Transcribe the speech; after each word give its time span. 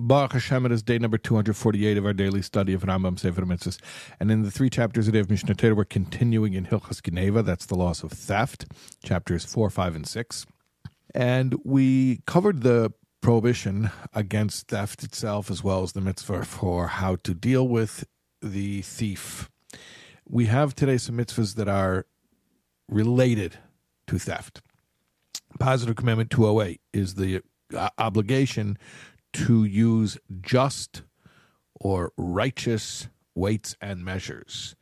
Baruch 0.00 0.34
Hashem, 0.34 0.64
it 0.64 0.70
is 0.70 0.84
day 0.84 0.96
number 0.96 1.18
248 1.18 1.98
of 1.98 2.06
our 2.06 2.12
daily 2.12 2.40
study 2.40 2.72
of 2.72 2.82
Rambam 2.82 3.18
Sefer 3.18 3.42
Hamitzvos. 3.42 3.80
And 4.20 4.30
in 4.30 4.44
the 4.44 4.50
three 4.50 4.70
chapters 4.70 5.08
a 5.08 5.12
day 5.12 5.18
of 5.18 5.26
Mishneh 5.26 5.56
Torah, 5.56 5.74
we're 5.74 5.84
continuing 5.84 6.54
in 6.54 6.66
Hilchos 6.66 7.00
Geneivah. 7.00 7.44
That's 7.44 7.66
the 7.66 7.74
loss 7.74 8.04
of 8.04 8.12
theft, 8.12 8.66
chapters 9.02 9.44
4, 9.44 9.70
5, 9.70 9.96
and 9.96 10.06
6. 10.06 10.46
And 11.16 11.56
we 11.64 12.22
covered 12.26 12.62
the 12.62 12.92
prohibition 13.20 13.90
against 14.14 14.68
theft 14.68 15.02
itself 15.02 15.50
as 15.50 15.64
well 15.64 15.82
as 15.82 15.94
the 15.94 16.00
mitzvah 16.00 16.44
for 16.44 16.86
how 16.86 17.16
to 17.24 17.34
deal 17.34 17.66
with 17.66 18.06
the 18.40 18.82
thief. 18.82 19.50
We 20.28 20.46
have 20.46 20.76
today 20.76 20.98
some 20.98 21.16
mitzvahs 21.16 21.56
that 21.56 21.68
are 21.68 22.06
related 22.88 23.58
to 24.06 24.20
theft. 24.20 24.60
Positive 25.58 25.96
Commandment 25.96 26.30
208 26.30 26.80
is 26.92 27.16
the 27.16 27.42
uh, 27.76 27.88
obligation 27.98 28.78
to 29.32 29.64
use 29.64 30.18
just 30.40 31.02
or 31.74 32.12
righteous 32.16 33.08
weights 33.34 33.76
and 33.80 34.04
measures. 34.04 34.74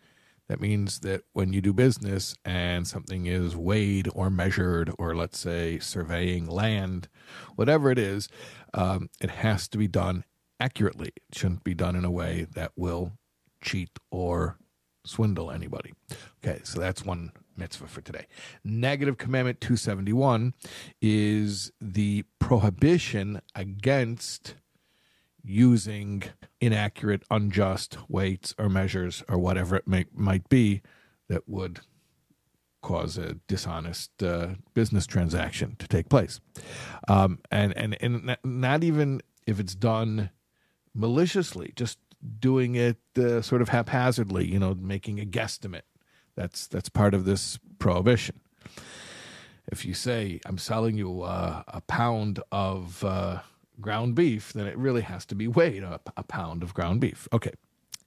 That 0.49 0.61
means 0.61 1.01
that 1.01 1.23
when 1.33 1.53
you 1.53 1.61
do 1.61 1.73
business 1.73 2.37
and 2.45 2.87
something 2.87 3.27
is 3.27 3.57
weighed 3.57 4.09
or 4.15 4.31
measured, 4.31 4.93
or 4.97 5.17
let's 5.17 5.39
say 5.39 5.79
surveying 5.81 6.47
land, 6.47 7.09
whatever 7.57 7.91
it 7.91 7.99
is, 7.99 8.29
um, 8.73 9.11
it 9.21 9.31
has 9.31 9.69
to 9.69 9.79
be 9.79 9.89
done 9.89 10.25
accurately. 10.61 11.09
It 11.09 11.35
shouldn't 11.37 11.65
be 11.65 11.75
done 11.75 11.97
in 11.97 12.05
a 12.05 12.11
way 12.11 12.47
that 12.55 12.73
will 12.77 13.13
cheat 13.61 13.91
or 14.11 14.59
swindle 15.05 15.51
anybody. 15.51 15.93
Okay, 16.45 16.61
so 16.63 16.79
that's 16.79 17.05
one 17.05 17.33
mitzvah 17.59 17.87
for 17.87 18.01
today. 18.01 18.27
Negative 18.65 19.17
commandment 19.17 19.61
271 19.61 20.55
is 21.01 21.73
the 21.81 22.25
prohibition 22.39 23.41
against 23.55 24.55
using 25.43 26.25
inaccurate, 26.61 27.23
unjust 27.31 27.99
weights 28.09 28.55
or 28.59 28.69
measures 28.69 29.23
or 29.29 29.39
whatever 29.39 29.77
it 29.77 29.87
may, 29.87 30.07
might 30.13 30.49
be 30.49 30.83
that 31.29 31.49
would 31.49 31.81
cause 32.83 33.19
a 33.19 33.35
dishonest 33.49 34.23
uh, 34.23 34.49
business 34.75 35.07
transaction 35.07 35.77
to 35.79 35.89
take 35.89 36.09
place. 36.09 36.41
Um, 37.09 37.41
and, 37.51 37.77
and, 37.77 37.97
and 38.01 38.37
not 38.45 38.85
even 38.85 39.21
if 39.47 39.59
it's 39.59 39.75
done 39.75 40.31
maliciously, 40.95 41.73
just 41.77 41.99
doing 42.39 42.75
it 42.75 42.99
uh, 43.19 43.43
sort 43.43 43.63
of 43.63 43.69
haphazardly, 43.69 44.47
you 44.47 44.59
know, 44.59 44.75
making 44.75 45.21
a 45.21 45.25
guesstimate. 45.27 45.83
That's 46.37 46.67
that's 46.67 46.89
part 46.89 47.15
of 47.15 47.25
this 47.25 47.59
prohibition. 47.79 48.41
If 49.69 49.85
you 49.85 49.95
say 49.95 50.41
I'm 50.47 50.59
selling 50.59 50.97
you 50.97 51.23
uh, 51.23 51.63
a 51.67 51.81
pound 51.83 52.41
of 52.53 53.03
uh, 53.03 53.41
ground 53.81 54.15
beef, 54.15 54.53
then 54.53 54.67
it 54.67 54.77
really 54.79 55.03
has 55.03 55.27
to 55.27 55.35
be 55.35 55.49
weighed 55.49 55.83
a, 55.83 56.01
a 56.17 56.23
pound 56.23 56.63
of 56.63 56.75
ground 56.75 57.01
beef. 57.01 57.27
Okay, 57.33 57.53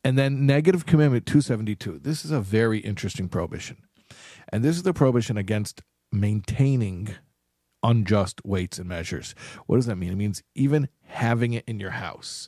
and 0.03 0.17
then 0.17 0.45
negative 0.45 0.85
commandment 0.85 1.25
272. 1.25 1.99
This 1.99 2.23
is 2.23 2.31
a 2.31 2.39
very 2.39 2.79
interesting 2.79 3.27
prohibition, 3.27 3.77
and 4.53 4.63
this 4.63 4.75
is 4.75 4.83
the 4.83 4.93
prohibition 4.93 5.37
against 5.37 5.81
maintaining 6.11 7.15
unjust 7.83 8.45
weights 8.45 8.77
and 8.77 8.87
measures. 8.87 9.35
What 9.65 9.77
does 9.77 9.85
that 9.87 9.95
mean? 9.95 10.11
It 10.11 10.17
means 10.17 10.43
even 10.55 10.89
having 11.05 11.53
it 11.53 11.63
in 11.67 11.79
your 11.79 11.91
house. 11.91 12.47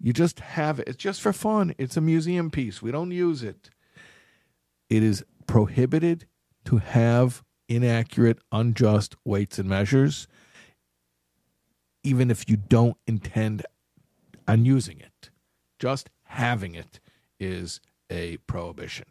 You 0.00 0.12
just 0.12 0.40
have 0.40 0.78
it. 0.78 0.88
It's 0.88 0.96
just 0.96 1.20
for 1.20 1.32
fun. 1.32 1.74
It's 1.78 1.96
a 1.96 2.00
museum 2.00 2.50
piece. 2.50 2.80
We 2.80 2.92
don't 2.92 3.10
use 3.10 3.42
it. 3.42 3.70
It 4.88 5.02
is 5.02 5.24
prohibited 5.46 6.26
to 6.66 6.78
have 6.78 7.42
inaccurate, 7.68 8.38
unjust 8.50 9.16
weights 9.24 9.58
and 9.58 9.68
measures, 9.68 10.26
even 12.02 12.30
if 12.30 12.48
you 12.48 12.56
don't 12.56 12.96
intend 13.06 13.64
on 14.46 14.64
using 14.64 15.00
it. 15.00 15.30
Just 15.78 16.10
having 16.24 16.74
it 16.74 17.00
is 17.38 17.80
a 18.10 18.38
prohibition. 18.46 19.06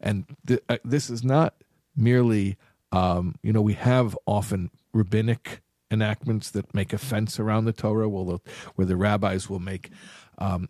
And 0.00 0.24
th- 0.46 0.62
uh, 0.68 0.78
this 0.84 1.10
is 1.10 1.24
not 1.24 1.54
merely, 1.96 2.56
um, 2.92 3.34
you 3.42 3.52
know, 3.52 3.62
we 3.62 3.74
have 3.74 4.16
often 4.26 4.70
rabbinic 4.92 5.62
enactments 5.90 6.50
that 6.50 6.74
make 6.74 6.92
a 6.92 6.98
fence 6.98 7.38
around 7.40 7.64
the 7.64 7.72
Torah, 7.72 8.08
where 8.08 8.38
where 8.74 8.86
the 8.86 8.96
rabbis 8.96 9.48
will 9.48 9.58
make 9.58 9.90
um, 10.38 10.68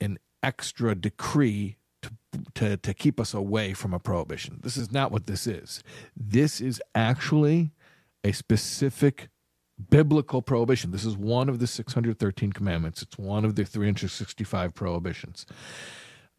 an 0.00 0.18
extra 0.42 0.94
decree 0.94 1.77
to, 2.54 2.76
to 2.76 2.94
keep 2.94 3.20
us 3.20 3.34
away 3.34 3.72
from 3.72 3.94
a 3.94 3.98
prohibition. 3.98 4.60
This 4.62 4.76
is 4.76 4.92
not 4.92 5.10
what 5.10 5.26
this 5.26 5.46
is. 5.46 5.82
This 6.16 6.60
is 6.60 6.82
actually 6.94 7.72
a 8.24 8.32
specific 8.32 9.28
biblical 9.90 10.42
prohibition. 10.42 10.90
This 10.90 11.04
is 11.04 11.16
one 11.16 11.48
of 11.48 11.58
the 11.58 11.66
613 11.66 12.52
commandments. 12.52 13.02
It's 13.02 13.18
one 13.18 13.44
of 13.44 13.54
the 13.54 13.64
365 13.64 14.74
prohibitions. 14.74 15.46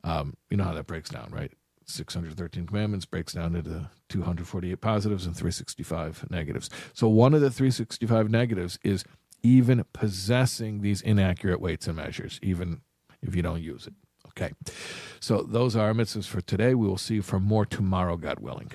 Um, 0.04 0.36
you 0.50 0.58
know 0.58 0.66
how 0.66 0.74
that 0.74 0.88
breaks 0.88 1.10
down, 1.10 1.30
right? 1.32 1.52
613 1.86 2.68
commandments 2.68 3.06
breaks 3.06 3.34
down 3.34 3.56
into 3.56 3.90
248 4.10 4.80
positives 4.80 5.26
and 5.26 5.36
365 5.36 6.30
negatives. 6.30 6.70
So 6.94 7.08
one 7.08 7.34
of 7.34 7.42
the 7.42 7.50
365 7.50 8.30
negatives 8.30 8.78
is 8.84 9.04
even 9.42 9.86
possessing 9.94 10.82
these 10.82 11.02
inaccurate 11.02 11.62
weights 11.62 11.88
and 11.88 11.96
measures, 11.96 12.40
even 12.44 12.82
if 13.22 13.36
you 13.36 13.42
don't 13.42 13.62
use 13.62 13.88
it. 13.88 13.94
Okay. 14.40 14.54
So 15.20 15.44
those 15.44 15.76
are 15.76 15.88
our 15.88 15.94
mitzvahs 15.94 16.28
for 16.28 16.42
today. 16.42 16.74
We 16.74 16.88
will 16.88 16.98
see 16.98 17.16
you 17.16 17.22
for 17.22 17.40
more 17.40 17.66
tomorrow, 17.66 18.16
God 18.16 18.40
willing. 18.40 18.72